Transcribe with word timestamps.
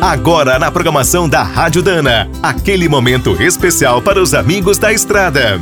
Agora 0.00 0.60
na 0.60 0.70
programação 0.70 1.28
da 1.28 1.42
Rádio 1.42 1.82
Dana, 1.82 2.30
aquele 2.40 2.88
momento 2.88 3.42
especial 3.42 4.00
para 4.00 4.22
os 4.22 4.32
amigos 4.32 4.78
da 4.78 4.92
estrada. 4.92 5.60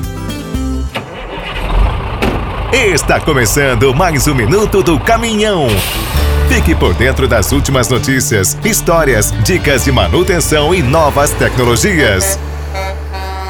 Está 2.70 3.18
começando 3.18 3.94
mais 3.94 4.28
um 4.28 4.34
minuto 4.34 4.82
do 4.82 5.00
caminhão. 5.00 5.68
Fique 6.50 6.74
por 6.74 6.92
dentro 6.92 7.26
das 7.26 7.50
últimas 7.50 7.88
notícias, 7.88 8.58
histórias, 8.62 9.32
dicas 9.42 9.84
de 9.84 9.90
manutenção 9.90 10.74
e 10.74 10.82
novas 10.82 11.30
tecnologias. 11.30 12.38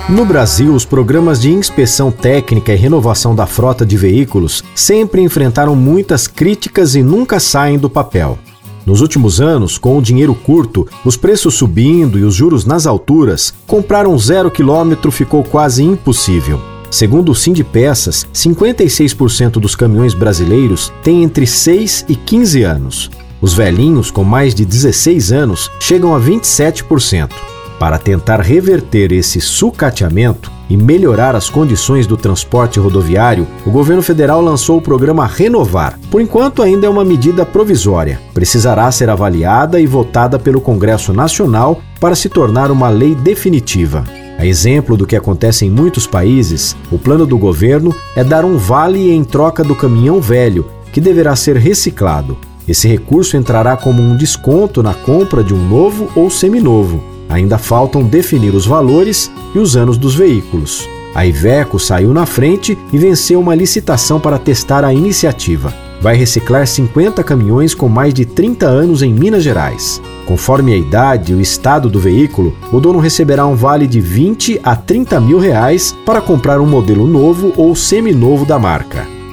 No 0.09 0.25
Brasil, 0.25 0.73
os 0.73 0.85
programas 0.85 1.41
de 1.41 1.51
inspeção 1.51 2.13
técnica 2.13 2.73
e 2.73 2.77
renovação 2.77 3.35
da 3.35 3.45
frota 3.45 3.85
de 3.85 3.97
veículos 3.97 4.63
sempre 4.73 5.21
enfrentaram 5.21 5.75
muitas 5.75 6.29
críticas 6.29 6.95
e 6.95 7.03
nunca 7.03 7.41
saem 7.41 7.77
do 7.77 7.91
papel. 7.91 8.39
Nos 8.87 9.01
últimos 9.01 9.41
anos, 9.41 9.79
com 9.79 9.99
o 9.99 10.03
dinheiro 10.03 10.33
curto, 10.33 10.87
os 11.05 11.17
preços 11.17 11.55
subindo 11.55 12.17
e 12.17 12.23
os 12.23 12.33
juros 12.33 12.65
nas 12.65 12.87
alturas, 12.87 13.53
comprar 13.67 14.07
um 14.07 14.17
zero 14.17 14.49
quilômetro 14.49 15.11
ficou 15.11 15.43
quase 15.43 15.83
impossível. 15.83 16.61
Segundo 16.89 17.33
o 17.33 17.35
Sindpeças, 17.35 18.25
56% 18.33 19.55
dos 19.55 19.75
caminhões 19.75 20.15
brasileiros 20.15 20.93
têm 21.03 21.25
entre 21.25 21.49
6 21.49 22.07
e 22.09 22.15
15 22.15 22.63
anos. 22.63 23.11
Os 23.41 23.55
velhinhos 23.55 24.13
com 24.13 24.23
mais 24.23 24.55
de 24.55 24.65
16 24.65 25.33
anos 25.33 25.69
chegam 25.81 26.15
a 26.15 26.21
27%. 26.21 27.33
Para 27.81 27.99
tentar 27.99 28.41
reverter 28.41 29.11
esse 29.11 29.41
sucateamento 29.41 30.56
e 30.69 30.77
melhorar 30.77 31.35
as 31.35 31.49
condições 31.49 32.07
do 32.07 32.17
transporte 32.17 32.81
rodoviário, 32.81 33.47
o 33.65 33.71
governo 33.71 34.03
federal 34.03 34.41
lançou 34.41 34.79
o 34.79 34.83
programa 34.83 35.27
Renovar. 35.27 35.99
Por 36.11 36.21
enquanto, 36.21 36.63
ainda 36.63 36.87
é 36.87 36.91
uma 36.91 37.05
medida 37.05 37.45
provisória. 37.45 38.21
Precisará 38.35 38.91
ser 38.91 39.11
avaliada 39.11 39.81
e 39.81 39.87
votada 39.87 40.39
pelo 40.39 40.61
Congresso 40.61 41.13
Nacional 41.13 41.81
para 42.01 42.15
se 42.15 42.29
tornar 42.29 42.71
uma 42.71 42.89
lei 42.89 43.15
definitiva. 43.15 44.05
A 44.39 44.45
exemplo 44.45 44.97
do 44.97 45.07
que 45.07 45.17
acontece 45.17 45.65
em 45.65 45.71
muitos 45.71 46.07
países, 46.07 46.77
o 46.91 46.99
plano 46.99 47.27
do 47.27 47.39
governo 47.39 47.95
é 48.15 48.23
dar 48.23 48.45
um 48.45 48.59
vale 48.59 49.11
em 49.11 49.25
troca 49.25 49.65
do 49.65 49.75
caminhão 49.75 50.21
velho, 50.21 50.67
que 50.93 51.01
deverá 51.01 51.35
ser 51.35 51.57
reciclado. 51.57 52.37
Esse 52.69 52.89
recurso 52.89 53.37
entrará 53.37 53.77
como 53.77 54.03
um 54.03 54.17
desconto 54.17 54.83
na 54.83 54.93
compra 54.93 55.45
de 55.45 55.55
um 55.55 55.69
novo 55.69 56.09
ou 56.17 56.29
seminovo. 56.29 57.03
Ainda 57.29 57.59
faltam 57.59 58.03
definir 58.03 58.55
os 58.55 58.67
valores 58.67 59.31
e 59.55 59.59
os 59.59 59.77
anos 59.77 59.97
dos 59.97 60.15
veículos. 60.15 60.89
A 61.15 61.25
Iveco 61.25 61.79
saiu 61.79 62.13
na 62.13 62.27
frente 62.27 62.77
e 62.93 62.99
venceu 62.99 63.41
uma 63.41 63.55
licitação 63.55 64.21
para 64.21 64.39
testar 64.39 64.85
a 64.85 64.93
iniciativa. 64.93 65.73
Vai 66.01 66.15
reciclar 66.15 66.67
50 66.67 67.23
caminhões 67.25 67.75
com 67.75 67.89
mais 67.89 68.13
de 68.13 68.27
30 68.27 68.67
anos 68.67 69.03
em 69.03 69.15
Minas 69.15 69.43
Gerais. 69.43 70.01
Conforme 70.27 70.75
a 70.75 70.77
idade 70.77 71.33
e 71.33 71.35
o 71.35 71.41
estado 71.41 71.89
do 71.89 71.99
veículo, 71.99 72.55
o 72.71 72.81
dono 72.81 72.99
receberá 72.99 73.47
um 73.47 73.55
vale 73.55 73.87
de 73.87 74.01
20 74.01 74.61
a 74.63 74.77
30 74.77 75.21
mil 75.21 75.39
reais 75.39 75.97
para 76.05 76.21
comprar 76.21 76.61
um 76.61 76.67
modelo 76.67 77.07
novo 77.07 77.53
ou 77.57 77.75
seminovo 77.75 78.45
da 78.45 78.59
marca. 78.59 79.16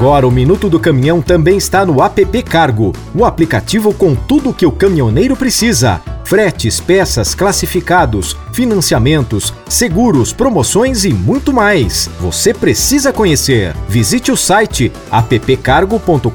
Agora 0.00 0.26
o 0.26 0.30
Minuto 0.30 0.70
do 0.70 0.80
Caminhão 0.80 1.20
também 1.20 1.58
está 1.58 1.84
no 1.84 2.02
app 2.02 2.42
Cargo, 2.44 2.94
o 3.14 3.22
aplicativo 3.22 3.92
com 3.92 4.14
tudo 4.14 4.48
o 4.48 4.54
que 4.54 4.64
o 4.64 4.72
caminhoneiro 4.72 5.36
precisa 5.36 6.00
fretes, 6.24 6.80
peças, 6.80 7.34
classificados, 7.34 8.34
financiamentos, 8.50 9.52
seguros, 9.68 10.32
promoções 10.32 11.04
e 11.04 11.12
muito 11.12 11.52
mais. 11.52 12.08
Você 12.18 12.54
precisa 12.54 13.12
conhecer. 13.12 13.74
Visite 13.88 14.32
o 14.32 14.36
site 14.36 14.90
appcargo.com.br 15.10 16.30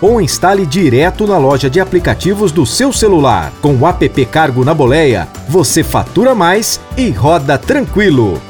ou 0.00 0.20
instale 0.20 0.64
direto 0.64 1.26
na 1.26 1.36
loja 1.36 1.68
de 1.68 1.80
aplicativos 1.80 2.50
do 2.50 2.64
seu 2.64 2.92
celular. 2.92 3.52
Com 3.60 3.74
o 3.74 3.86
app 3.86 4.24
Cargo 4.26 4.64
na 4.64 4.72
boleia, 4.72 5.28
você 5.48 5.82
fatura 5.82 6.32
mais 6.32 6.80
e 6.96 7.10
roda 7.10 7.58
tranquilo. 7.58 8.40